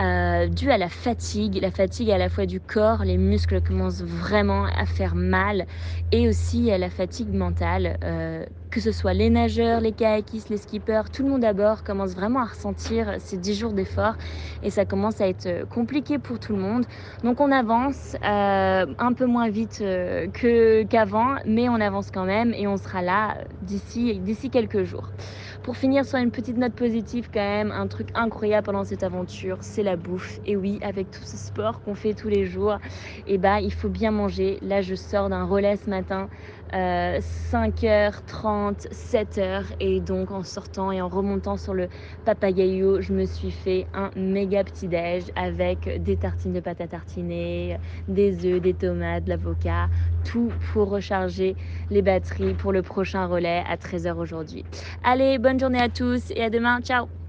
Euh, 0.00 0.48
dû 0.48 0.70
à 0.70 0.78
la 0.78 0.88
fatigue, 0.88 1.58
la 1.62 1.70
fatigue 1.70 2.10
à 2.10 2.18
la 2.18 2.28
fois 2.28 2.46
du 2.46 2.60
corps, 2.60 3.04
les 3.04 3.16
muscles 3.16 3.60
commencent 3.62 4.02
vraiment 4.02 4.64
à 4.66 4.86
faire 4.86 5.14
mal, 5.14 5.66
et 6.12 6.28
aussi 6.28 6.70
à 6.72 6.78
la 6.78 6.90
fatigue 6.90 7.32
mentale, 7.32 7.96
euh, 8.04 8.44
que 8.70 8.80
ce 8.80 8.90
soit 8.90 9.14
les 9.14 9.30
nageurs, 9.30 9.80
les 9.80 9.92
kayakistes, 9.92 10.48
les 10.48 10.56
skippers, 10.58 11.02
tout 11.12 11.22
le 11.22 11.30
monde 11.30 11.44
à 11.44 11.52
bord 11.52 11.84
commence 11.84 12.14
vraiment 12.14 12.40
à 12.40 12.46
ressentir 12.46 13.16
ces 13.20 13.38
10 13.38 13.54
jours 13.54 13.72
d'effort, 13.72 14.14
et 14.62 14.70
ça 14.70 14.84
commence 14.84 15.20
à 15.20 15.28
être 15.28 15.64
compliqué 15.68 16.18
pour 16.18 16.40
tout 16.40 16.54
le 16.54 16.60
monde. 16.60 16.84
Donc 17.22 17.40
on 17.40 17.52
avance 17.52 18.16
euh, 18.24 18.86
un 18.98 19.12
peu 19.14 19.26
moins 19.26 19.48
vite 19.48 19.78
euh, 19.80 20.28
que 20.32 20.82
qu'avant, 20.84 21.36
mais 21.46 21.68
on 21.68 21.76
avance 21.80 22.10
quand 22.10 22.24
même, 22.24 22.52
et 22.54 22.66
on 22.66 22.76
sera 22.76 23.00
là 23.02 23.38
d'ici 23.60 24.50
quelques 24.50 24.82
jours. 24.84 25.12
Pour 25.64 25.78
finir 25.78 26.04
sur 26.04 26.18
une 26.18 26.30
petite 26.30 26.58
note 26.58 26.74
positive 26.74 27.30
quand 27.32 27.40
même, 27.40 27.72
un 27.72 27.88
truc 27.88 28.10
incroyable 28.14 28.66
pendant 28.66 28.84
cette 28.84 29.02
aventure, 29.02 29.56
c'est 29.62 29.82
la 29.82 29.96
bouffe. 29.96 30.38
Et 30.44 30.56
oui, 30.56 30.78
avec 30.82 31.10
tout 31.10 31.24
ce 31.24 31.38
sport 31.38 31.80
qu'on 31.80 31.94
fait 31.94 32.12
tous 32.14 32.28
les 32.28 32.44
jours, 32.44 32.76
et 33.24 33.38
bah 33.38 33.60
il 33.62 33.72
faut 33.72 33.88
bien 33.88 34.10
manger. 34.10 34.58
Là, 34.60 34.82
je 34.82 34.94
sors 34.94 35.30
d'un 35.30 35.44
relais 35.46 35.76
ce 35.78 35.88
matin 35.88 36.28
euh, 36.74 37.20
5h30, 37.52 38.88
7h. 38.90 39.64
Et 39.80 40.00
donc 40.00 40.30
en 40.30 40.42
sortant 40.42 40.92
et 40.92 41.00
en 41.00 41.08
remontant 41.08 41.56
sur 41.56 41.74
le 41.74 41.88
papagayo, 42.24 43.00
je 43.00 43.12
me 43.12 43.26
suis 43.26 43.50
fait 43.50 43.86
un 43.94 44.10
méga 44.16 44.64
petit 44.64 44.88
déj 44.88 45.24
avec 45.36 46.02
des 46.02 46.16
tartines 46.16 46.52
de 46.52 46.60
pâte 46.60 46.80
à 46.80 46.88
tartiner, 46.88 47.78
des 48.08 48.46
œufs, 48.46 48.60
des 48.60 48.74
tomates, 48.74 49.24
de 49.24 49.30
l'avocat, 49.30 49.88
tout 50.24 50.52
pour 50.72 50.90
recharger 50.90 51.56
les 51.90 52.02
batteries 52.02 52.54
pour 52.54 52.72
le 52.72 52.82
prochain 52.82 53.26
relais 53.26 53.62
à 53.68 53.76
13h 53.76 54.14
aujourd'hui. 54.16 54.64
Allez, 55.02 55.38
bonne 55.38 55.60
journée 55.60 55.80
à 55.80 55.88
tous 55.88 56.30
et 56.30 56.42
à 56.42 56.50
demain. 56.50 56.80
Ciao 56.80 57.23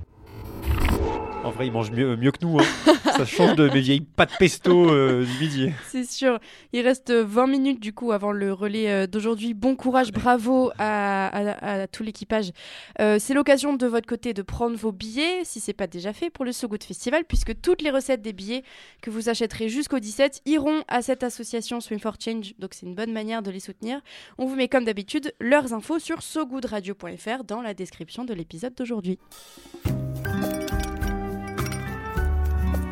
En 1.46 1.52
vrai, 1.52 1.68
ils 1.68 1.72
mangent 1.72 1.92
mieux, 1.92 2.16
mieux 2.16 2.32
que 2.32 2.44
nous. 2.44 2.58
hein. 2.60 2.94
Ça 3.18 3.24
change 3.24 3.56
de 3.56 3.70
mes 3.70 3.80
vieilles 3.80 4.02
pâtes 4.02 4.36
pesto 4.40 4.90
euh, 4.90 5.24
du 5.24 5.40
midi. 5.40 5.72
C'est 5.90 6.04
sûr. 6.04 6.40
Il 6.74 6.82
reste 6.82 7.12
20 7.12 7.46
minutes 7.46 7.80
du 7.80 7.94
coup 7.94 8.12
avant 8.12 8.32
le 8.32 8.52
relais 8.52 8.90
euh, 8.90 9.06
d'aujourd'hui. 9.06 9.54
Bon 9.54 9.76
courage, 9.76 10.12
bravo 10.12 10.72
à, 10.80 11.86
tout 11.92 12.02
l'équipage. 12.02 12.52
Euh, 13.00 13.20
c'est 13.20 13.36
l'occasion 13.36 13.76
de 13.76 13.86
votre 13.86 14.08
côté 14.08 14.34
de 14.34 14.42
prendre 14.42 14.76
vos 14.76 14.92
billets, 14.92 15.42
si 15.44 15.60
c'est 15.60 15.74
pas 15.74 15.86
déjà 15.86 16.14
fait, 16.14 16.32
pour 16.32 16.46
le 16.46 16.52
So 16.52 16.68
Good 16.68 16.84
Festival, 16.84 17.26
puisque 17.26 17.62
toutes 17.62 17.84
les 17.84 17.92
recettes 17.92 18.24
des 18.24 18.34
billets 18.34 18.64
que 19.04 19.12
vous 19.12 19.30
achèterez 19.30 19.70
jusqu'au 19.70 20.00
17 20.00 20.42
iront 20.48 20.82
à 20.88 21.04
cette 21.04 21.22
association 21.22 21.80
Swim 21.80 22.00
for 22.00 22.16
Change. 22.20 22.56
Donc 22.58 22.74
c'est 22.74 22.88
une 22.88 22.96
bonne 22.96 23.14
manière 23.14 23.44
de 23.44 23.52
les 23.52 23.60
soutenir. 23.60 24.02
On 24.40 24.48
vous 24.48 24.56
met 24.56 24.68
comme 24.68 24.86
d'habitude 24.86 25.32
leurs 25.40 25.74
infos 25.74 26.00
sur 26.00 26.24
sogoodradio.fr 26.24 27.44
dans 27.44 27.62
la 27.62 27.76
description 27.76 28.26
de 28.26 28.34
l'épisode 28.34 28.74
d'aujourd'hui. 28.74 29.20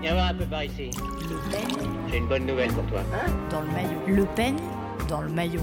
Viens 0.01 0.13
voir 0.13 0.27
un 0.27 0.33
peu 0.33 0.45
par 0.45 0.63
ici. 0.63 0.91
J'ai 2.09 2.17
une 2.17 2.27
bonne 2.27 2.45
nouvelle 2.45 2.71
pour 2.71 2.85
toi. 2.85 3.01
Dans 3.49 3.61
le 3.61 3.67
maillot. 3.67 3.99
Le 4.07 4.25
Pen? 4.35 4.55
Dans 5.07 5.21
le 5.21 5.29
maillot. 5.29 5.61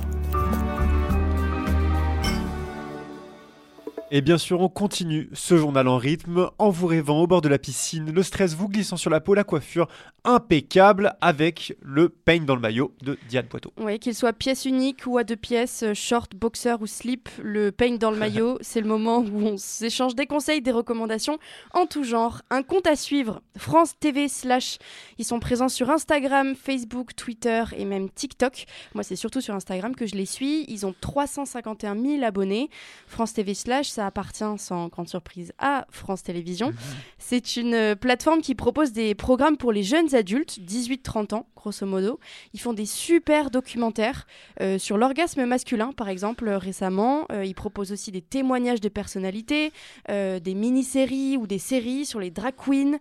Et 4.13 4.23
bien 4.23 4.39
sûr, 4.39 4.61
on 4.61 4.69
continue 4.69 5.31
ce 5.35 5.57
journal 5.57 5.87
en 5.87 5.97
rythme, 5.97 6.51
en 6.59 6.71
vous 6.71 6.89
rêvant 6.89 7.21
au 7.21 7.29
bord 7.29 7.43
de 7.43 7.49
la 7.49 7.61
piscine, 7.61 8.11
le 8.11 8.23
stress 8.25 8.55
vous 8.55 8.69
glissant 8.69 8.97
sur 8.97 9.09
la 9.09 9.21
peau, 9.21 9.35
la 9.35 9.45
coiffure 9.45 9.87
impeccable 10.25 11.15
avec 11.21 11.77
le 11.81 12.09
peigne 12.09 12.45
dans 12.45 12.57
le 12.57 12.61
maillot 12.61 12.93
de 13.03 13.17
Diane 13.29 13.47
Poitot. 13.47 13.73
Oui, 13.79 14.01
qu'il 14.01 14.15
soit 14.17 14.33
pièce 14.33 14.65
unique 14.65 15.07
ou 15.07 15.17
à 15.17 15.23
deux 15.23 15.37
pièces, 15.37 15.85
short, 15.95 16.35
boxer 16.35 16.75
ou 16.81 16.89
slip, 16.89 17.29
le 17.41 17.71
peigne 17.71 17.99
dans 17.99 18.11
le 18.11 18.17
maillot, 18.19 18.59
c'est 18.63 18.81
le 18.81 18.89
moment 18.89 19.19
où 19.19 19.47
on 19.47 19.57
s'échange 19.57 20.17
des 20.17 20.27
conseils, 20.27 20.61
des 20.61 20.73
recommandations 20.73 21.39
en 21.73 21.87
tout 21.87 22.03
genre. 22.03 22.43
Un 22.51 22.65
compte 22.65 22.89
à 22.89 22.97
suivre, 22.97 23.41
France 23.57 23.95
TV 24.01 24.27
slash. 24.27 24.79
Ils 25.19 25.25
sont 25.25 25.39
présents 25.39 25.69
sur 25.69 25.89
Instagram, 25.89 26.57
Facebook, 26.57 27.15
Twitter 27.15 27.63
et 27.77 27.85
même 27.85 28.11
TikTok. 28.11 28.67
Moi, 28.95 29.05
c'est 29.05 29.17
surtout 29.17 29.41
sur 29.41 29.55
Instagram 29.55 29.95
que 29.95 30.07
je 30.07 30.17
les 30.17 30.27
suis. 30.27 30.65
Ils 30.69 30.85
ont 30.85 30.95
351 31.01 31.97
000 31.97 32.25
abonnés. 32.25 32.71
France 33.07 33.35
TV 33.35 33.55
slash, 33.55 33.89
ça 33.89 34.00
appartient 34.07 34.45
sans 34.59 34.89
grande 34.89 35.09
surprise 35.09 35.53
à 35.59 35.87
France 35.91 36.23
Télévisions. 36.23 36.73
C'est 37.19 37.57
une 37.57 37.75
euh, 37.75 37.95
plateforme 37.95 38.41
qui 38.41 38.55
propose 38.55 38.93
des 38.93 39.15
programmes 39.15 39.57
pour 39.57 39.73
les 39.73 39.83
jeunes 39.83 40.15
adultes, 40.15 40.59
18-30 40.61 41.35
ans, 41.35 41.47
grosso 41.57 41.87
modo. 41.87 42.19
Ils 42.55 42.61
font 42.61 42.73
des 42.73 42.87
super 42.87 43.51
documentaires 43.51 44.27
euh, 44.61 44.79
sur 44.79 44.97
l'orgasme 44.97 45.45
masculin, 45.45 45.93
par 45.93 46.09
exemple, 46.09 46.49
euh, 46.49 46.59
récemment. 46.59 47.27
Euh, 47.33 47.45
ils 47.45 47.55
proposent 47.55 47.93
aussi 47.93 48.11
des 48.11 48.23
témoignages 48.23 48.81
de 48.81 48.89
personnalités, 48.89 49.73
euh, 50.11 50.41
des 50.41 50.55
mini-séries 50.55 51.37
ou 51.37 51.47
des 51.47 51.59
séries 51.59 52.07
sur 52.07 52.21
les 52.21 52.31
drag 52.31 52.55
queens 52.57 52.99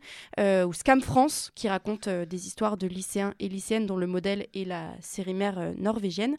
ou 0.65 0.73
Scam 0.73 1.01
France, 1.01 1.51
qui 1.55 1.67
racontent 1.67 2.09
des 2.25 2.47
histoires 2.47 2.77
de 2.77 2.87
lycéens 2.87 3.33
et 3.39 3.47
lycéennes 3.47 3.85
dont 3.85 3.97
le 3.97 4.07
modèle 4.07 4.47
est 4.53 4.65
la 4.65 4.91
série 5.01 5.33
mère 5.33 5.73
norvégienne. 5.77 6.37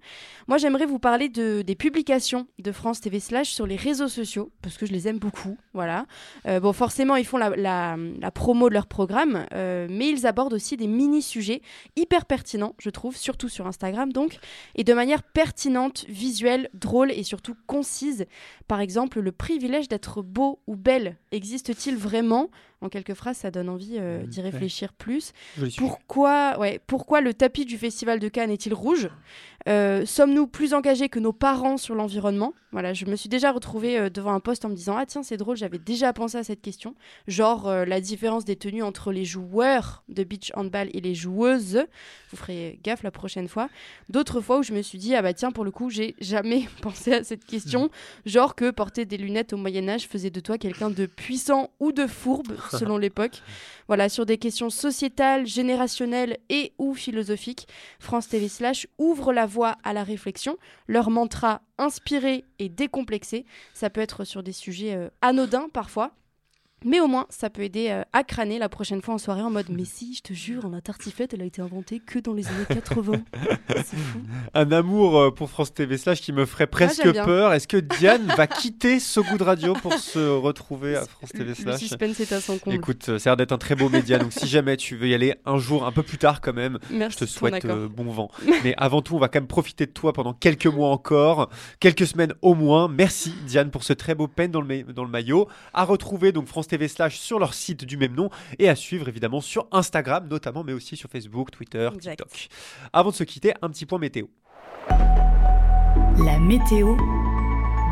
Moi, 0.49 0.59
j'aimerais 0.59 0.87
vous 0.87 0.99
parler 0.99 1.29
de, 1.29 1.62
des 1.62 1.75
publications 1.75 2.47
de 2.59 2.73
France 2.73 3.00
TV 3.00 3.21
Slash 3.21 3.50
sur 3.50 3.67
les 3.67 3.76
réseaux 3.76 4.09
sociaux, 4.09 4.50
parce 4.62 4.76
que 4.76 4.87
je 4.87 4.92
les 4.92 5.09
aime 5.09 5.19
beaucoup. 5.19 5.57
Voilà. 5.73 6.07
Euh, 6.47 6.61
bon, 6.61 6.73
forcément, 6.73 7.16
ils 7.16 7.25
font 7.25 7.38
la, 7.38 7.50
la- 7.57 8.30
promo 8.30 8.69
de 8.69 8.75
leur 8.75 8.87
programme, 8.87 9.47
euh, 9.52 9.87
mais 9.90 10.09
ils 10.09 10.26
abordent 10.26 10.54
aussi 10.54 10.76
des 10.76 10.87
mini-sujets 10.87 11.62
hyper 11.97 12.26
pertinents, 12.26 12.75
je 12.78 12.90
trouve, 12.90 13.16
surtout 13.16 13.49
sur 13.49 13.66
Instagram 13.66 14.12
donc, 14.12 14.38
et 14.75 14.85
de 14.85 14.92
manière 14.95 15.23
pertinente, 15.23 16.04
visuelle, 16.09 16.69
drôle 16.75 17.11
et 17.11 17.23
surtout 17.23 17.54
concise. 17.66 18.26
Par 18.69 18.80
exemple, 18.80 19.21
le 19.21 19.33
privilège 19.33 19.88
d'être 19.88 20.23
beau 20.23 20.61
ou 20.66 20.76
belle 20.76 21.16
existe-t-il 21.33 21.97
vraiment? 21.97 22.50
En 22.83 22.89
quelques 22.89 23.13
phrases, 23.13 23.37
ça 23.37 23.51
donne 23.51 23.69
envie 23.69 23.97
euh, 23.99 24.25
d'y 24.25 24.41
réfléchir 24.41 24.95
plus. 24.95 25.33
Pourquoi, 25.77 26.59
ouais, 26.59 26.81
pourquoi 26.87 27.21
le 27.21 27.35
tapis 27.35 27.67
du 27.67 27.77
Festival 27.77 28.19
de 28.19 28.29
Cannes 28.29 28.51
est-il 28.51 28.73
rouge? 28.73 29.11
Euh, 29.69 30.07
Sommes-nous 30.07 30.47
plus 30.47 30.73
engagés 30.73 31.11
que 31.11 31.19
nos 31.19 31.35
parents 31.35 31.77
sur 31.77 31.95
l'environnement? 31.95 32.55
Voilà, 32.73 32.95
je 32.95 33.05
me 33.05 33.17
suis 33.17 33.29
déjà 33.29 33.53
retrouvée 33.53 33.99
euh, 33.99 34.09
devant 34.09 34.33
un 34.33 34.41
poste 34.41 34.65
en 34.65 34.71
me 34.71 34.75
disant 34.75 34.97
Ah 34.97 35.05
tiens, 35.05 35.23
c'est 35.23 35.37
drôle, 35.37 35.59
j'avais 35.59 35.79
déjà 35.79 36.15
pensé 36.15 36.39
à 36.39 36.45
cette 36.45 36.63
question. 36.63 36.95
Genre 37.27 37.71
la 37.71 38.01
différence 38.01 38.47
des 38.47 38.57
tenues 38.57 38.83
entre 38.83 39.13
les 39.13 39.27
joueurs 39.27 40.03
de 40.09 40.25
beach 40.25 40.51
handball 40.55 40.89
et 40.95 41.03
les 41.03 41.15
joueuses. 41.15 41.85
Vous 42.31 42.37
ferez 42.39 42.81
gaffe 42.83 43.03
la 43.03 43.11
prochaine 43.11 43.49
fois. 43.49 43.69
D'autres 44.09 44.41
fois 44.41 44.61
où 44.61 44.63
je 44.63 44.73
me 44.73 44.81
suis 44.81 44.97
dit 44.97 45.15
Ah 45.15 45.21
bah 45.21 45.35
tiens, 45.35 45.51
pour 45.51 45.65
le 45.65 45.71
coup, 45.71 45.91
j'ai 45.91 46.15
jamais 46.21 46.67
pensé 46.81 47.13
à 47.13 47.25
cette 47.25 47.45
question. 47.45 47.91
Genre 48.25 48.55
que 48.55 48.71
porter 48.71 49.05
des 49.05 49.19
lunettes 49.19 49.53
au 49.53 49.59
Moyen-Âge 49.59 50.07
faisait 50.07 50.31
de 50.31 50.41
toi 50.41 50.57
quelqu'un 50.57 50.89
de 50.89 51.05
puissant 51.05 51.69
ou 51.81 51.93
de 51.93 52.07
fourbe, 52.07 52.55
selon 52.79 52.99
l'époque. 52.99 53.43
Voilà, 53.89 54.09
sur 54.09 54.27
des 54.27 54.39
questions 54.39 54.71
sociétales, 54.71 55.47
générationnelles 55.47 56.39
et 56.49 56.73
ou 56.79 56.95
philosophiques, 56.95 57.67
France 57.99 58.29
TV 58.29 58.49
Slash 58.49 58.87
ouvre 58.99 59.33
la 59.33 59.47
voie 59.47 59.77
à 59.83 59.93
la 59.93 60.05
réflexion. 60.05 60.59
Leur 60.87 61.11
mantra 61.11 61.62
inspiré 61.79 62.45
et 62.59 62.69
décomplexé, 62.69 63.47
ça 63.75 63.91
peut 63.91 64.00
être 64.00 64.25
sur 64.25 64.43
des 64.43 64.53
sujets 64.53 64.95
euh, 64.95 65.09
anodins 65.23 65.69
parfois. 65.73 66.12
Mais 66.85 67.01
au 67.01 67.07
moins, 67.07 67.27
ça 67.29 67.51
peut 67.51 67.63
aider 67.63 67.89
euh, 67.91 68.03
à 68.13 68.25
crâner 68.25 68.59
la 68.59 68.69
prochaine 68.69 69.03
fois 69.03 69.15
en 69.15 69.19
soirée 69.19 69.43
en 69.43 69.51
mode 69.51 69.67
Mais 69.69 69.85
si, 69.85 70.15
je 70.15 70.23
te 70.23 70.33
jure, 70.33 70.69
la 70.69 70.81
tartiflette, 70.81 71.35
elle 71.35 71.43
a 71.43 71.45
été 71.45 71.61
inventée 71.61 72.01
que 72.01 72.19
dans 72.19 72.33
les 72.33 72.47
années 72.49 72.65
80. 72.69 73.13
C'est 73.77 73.97
fou. 73.97 74.21
Un 74.55 74.73
amour 74.73 75.19
euh, 75.19 75.31
pour 75.31 75.51
France 75.51 75.73
TV 75.75 75.99
Slash 75.99 76.21
qui 76.21 76.33
me 76.33 76.47
ferait 76.47 76.67
presque 76.67 77.07
Ah, 77.07 77.25
peur. 77.25 77.53
Est-ce 77.53 77.69
que 77.69 77.77
Diane 77.77 78.27
va 78.37 78.47
quitter 78.47 78.99
ce 79.01 79.21
goût 79.21 79.39
de 79.39 79.43
radio 79.43 79.75
pour 79.75 79.95
se 79.95 80.19
retrouver 80.19 80.97
à 80.97 81.05
France 81.05 81.31
TV 81.31 81.45
Le 81.45 81.55
Slash? 81.55 81.81
suspense 81.81 82.21
est 82.21 82.33
à 82.33 82.41
son 82.41 82.59
comble. 82.59 82.77
Écoute, 82.77 83.09
euh, 83.09 83.19
ça 83.19 83.31
a 83.31 83.33
l'air 83.33 83.37
d'être 83.39 83.53
un 83.53 83.59
très 83.59 83.75
beau 83.75 83.89
média, 83.89 84.19
donc 84.19 84.33
si 84.33 84.47
jamais 84.47 84.77
tu 84.77 84.97
veux 84.97 85.09
y 85.09 85.15
aller 85.15 85.35
un 85.47 85.59
jour 85.59 85.87
un 85.87 85.93
peu 85.93 86.03
plus 86.03 86.19
tard 86.19 86.41
quand 86.41 86.53
même, 86.55 86.79
Merci 86.91 87.19
je 87.21 87.25
te 87.25 87.31
souhaite 87.31 87.65
euh, 87.65 87.89
bon 87.89 88.05
vent. 88.05 88.31
Mais 88.65 88.75
avant 88.77 89.03
tout, 89.03 89.17
on 89.17 89.19
va 89.19 89.29
quand 89.29 89.41
même 89.41 89.47
profiter 89.47 89.87
de 89.87 89.93
toi 89.93 90.13
pendant 90.13 90.33
quelques 90.33 90.67
mois 90.67 90.89
encore, 90.91 91.51
quelques 91.79 92.07
semaines 92.07 92.33
au 92.43 92.55
moins. 92.55 92.89
Merci 92.89 93.35
Diane 93.47 93.71
pour 93.71 93.85
ce 93.85 93.93
très 93.93 94.15
beau 94.15 94.29
pen 94.29 94.51
dans 94.51 94.61
le, 94.61 94.83
dans 94.85 95.05
le 95.05 95.11
maillot. 95.11 95.49
À 95.75 95.85
retrouver 95.85 96.33
donc 96.33 96.47
France 96.47 96.67
TV 96.71 96.89
Slash 96.89 97.19
sur 97.19 97.39
leur 97.39 97.53
site 97.55 97.85
du 97.85 97.97
même 97.97 98.15
nom 98.15 98.31
et 98.59 98.69
à 98.69 98.75
suivre 98.75 99.09
évidemment 99.09 99.41
sur 99.41 99.67
Instagram 99.73 100.27
notamment, 100.29 100.65
mais 100.65 100.73
aussi 100.73 100.97
sur 100.97 101.11
Facebook, 101.11 101.50
Twitter, 101.50 101.91
Exact. 101.95 102.17
TikTok. 102.25 102.49
Avant 102.93 103.11
de 103.11 103.15
se 103.15 103.25
quitter, 103.25 103.53
un 103.61 103.69
petit 103.69 103.87
point 103.87 103.99
météo. 103.99 104.27
La 104.89 106.39
météo 106.39 106.97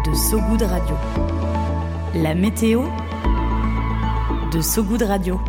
de 0.07 0.15
Sogoud 0.15 0.63
Radio. 0.63 0.97
La 2.15 2.35
météo 2.35 2.85
de 4.53 4.61
Sogoud 4.61 5.03
Radio. 5.03 5.41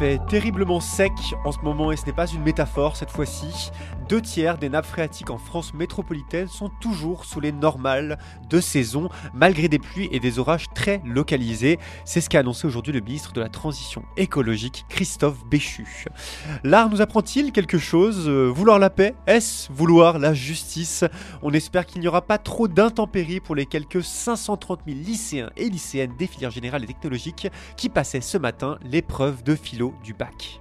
Terriblement 0.00 0.80
sec 0.80 1.12
en 1.44 1.52
ce 1.52 1.58
moment 1.58 1.92
et 1.92 1.96
ce 1.96 2.06
n'est 2.06 2.14
pas 2.14 2.26
une 2.26 2.42
métaphore 2.42 2.96
cette 2.96 3.10
fois-ci. 3.10 3.70
Deux 4.08 4.22
tiers 4.22 4.56
des 4.56 4.70
nappes 4.70 4.86
phréatiques 4.86 5.28
en 5.28 5.36
France 5.36 5.74
métropolitaine 5.74 6.48
sont 6.48 6.70
toujours 6.80 7.26
sous 7.26 7.38
les 7.38 7.52
normales 7.52 8.18
de 8.48 8.60
saison, 8.60 9.10
malgré 9.34 9.68
des 9.68 9.78
pluies 9.78 10.08
et 10.10 10.18
des 10.18 10.38
orages 10.38 10.68
très 10.74 11.02
localisés. 11.04 11.78
C'est 12.06 12.22
ce 12.22 12.30
qu'a 12.30 12.40
annoncé 12.40 12.66
aujourd'hui 12.66 12.94
le 12.94 13.00
ministre 13.00 13.34
de 13.34 13.42
la 13.42 13.50
Transition 13.50 14.02
écologique, 14.16 14.86
Christophe 14.88 15.44
Béchu. 15.44 16.06
L'art 16.64 16.88
nous 16.88 17.02
apprend-il 17.02 17.52
quelque 17.52 17.78
chose? 17.78 18.26
Euh, 18.26 18.48
Vouloir 18.48 18.78
la 18.78 18.88
paix 18.88 19.14
Est-ce 19.26 19.70
vouloir 19.70 20.18
la 20.18 20.32
justice? 20.32 21.04
On 21.42 21.52
espère 21.52 21.84
qu'il 21.84 22.00
n'y 22.00 22.08
aura 22.08 22.22
pas 22.22 22.38
trop 22.38 22.68
d'intempéries 22.68 23.40
pour 23.40 23.54
les 23.54 23.66
quelques 23.66 24.02
530 24.02 24.80
000 24.86 24.98
lycéens 24.98 25.50
et 25.58 25.68
lycéennes 25.68 26.16
des 26.18 26.26
filières 26.26 26.50
générales 26.50 26.84
et 26.84 26.88
technologiques 26.88 27.48
qui 27.76 27.90
passaient 27.90 28.22
ce 28.22 28.38
matin 28.38 28.78
l'épreuve 28.82 29.44
de 29.44 29.54
philo 29.54 29.89
du 30.02 30.14
bac. 30.14 30.60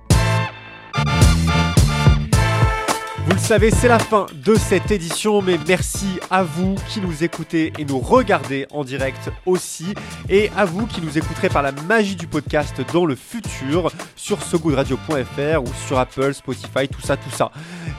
Vous 3.29 3.36
le 3.36 3.41
savez, 3.41 3.69
c'est 3.69 3.88
la 3.88 4.00
fin 4.00 4.25
de 4.33 4.55
cette 4.55 4.89
édition, 4.89 5.43
mais 5.43 5.59
merci 5.67 6.07
à 6.31 6.41
vous 6.41 6.74
qui 6.88 7.00
nous 7.00 7.24
écoutez 7.24 7.71
et 7.77 7.86
nous 7.86 8.00
regardez 8.00 8.65
en 8.71 8.83
direct 8.83 9.29
aussi, 9.45 9.93
et 10.29 10.50
à 10.57 10.65
vous 10.65 10.88
qui 10.88 11.00
nous 11.00 11.15
écouterez 11.15 11.48
par 11.48 11.62
la 11.62 11.71
magie 11.71 12.15
du 12.15 12.25
podcast 12.25 12.81
dans 12.91 13.05
le 13.05 13.15
futur 13.15 13.91
sur 14.15 14.41
sogoodradio.fr 14.41 15.62
ou 15.62 15.67
sur 15.86 16.00
Apple, 16.00 16.33
Spotify, 16.33 16.88
tout 16.88 17.01
ça, 17.01 17.17
tout 17.17 17.29
ça. 17.29 17.51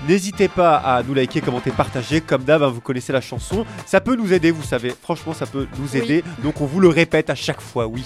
N'hésitez 0.09 0.49
pas 0.49 0.75
à 0.79 1.01
nous 1.05 1.15
liker, 1.15 1.41
commenter, 1.41 1.71
partager, 1.71 2.21
comme 2.21 2.43
d'hab, 2.43 2.65
hein, 2.65 2.69
vous 2.69 2.81
connaissez 2.81 3.13
la 3.13 3.21
chanson, 3.21 3.65
ça 3.87 4.01
peut 4.01 4.17
nous 4.17 4.33
aider, 4.33 4.51
vous 4.51 4.65
savez, 4.65 4.93
franchement 5.01 5.33
ça 5.33 5.47
peut 5.47 5.69
nous 5.79 5.91
Oui. 5.93 5.99
aider, 5.99 6.25
donc 6.43 6.61
on 6.61 6.67
vous 6.67 6.81
le 6.81 6.89
répète 6.89 7.31
à 7.31 7.37
chaque 7.37 7.61
fois, 7.61 7.87
oui. 7.87 8.05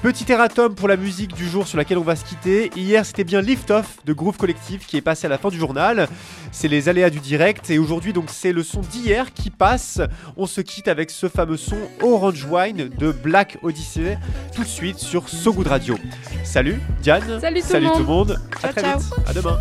Petit 0.00 0.30
erratum 0.30 0.76
pour 0.76 0.86
la 0.86 0.96
musique 0.96 1.34
du 1.34 1.48
jour 1.48 1.66
sur 1.66 1.76
laquelle 1.78 1.98
on 1.98 2.02
va 2.02 2.14
se 2.16 2.24
quitter. 2.24 2.70
Hier, 2.76 3.04
c'était 3.04 3.24
bien 3.24 3.40
Lift 3.40 3.70
Off 3.70 3.98
de 4.04 4.12
Groove 4.12 4.36
Collective 4.36 4.84
qui 4.86 4.96
est 4.96 5.00
passé 5.00 5.26
à 5.26 5.30
la 5.30 5.38
fin 5.38 5.48
du 5.48 5.58
journal. 5.58 6.08
C'est 6.52 6.68
les 6.68 6.88
aléas 6.88 7.10
du 7.10 7.20
direct 7.20 7.70
et 7.70 7.78
aujourd'hui 7.78 8.12
donc 8.12 8.26
c'est 8.30 8.52
le 8.52 8.62
son 8.62 8.80
d'hier 8.80 9.32
qui 9.32 9.50
passe. 9.50 10.00
On 10.36 10.46
se 10.46 10.60
quitte 10.60 10.88
avec 10.88 11.10
ce 11.10 11.28
fameux 11.28 11.56
son 11.56 11.76
Orange 12.02 12.44
Wine 12.50 12.88
de 12.98 13.12
Black 13.12 13.58
Odyssey 13.62 14.18
tout 14.54 14.62
de 14.62 14.68
suite 14.68 14.98
sur 14.98 15.28
So 15.28 15.52
Good 15.52 15.66
Radio. 15.68 15.96
Salut 16.44 16.80
Diane. 17.02 17.40
Salut 17.40 17.60
tout, 17.60 17.66
Salut 17.66 17.86
le, 17.86 17.92
tout 17.92 17.98
le 17.98 18.04
monde. 18.04 18.28
monde. 18.28 18.40
Ciao, 18.60 18.70
à 18.70 18.72
très 18.72 18.82
ciao. 18.82 18.98
vite. 18.98 19.12
À 19.26 19.32
demain. 19.32 19.58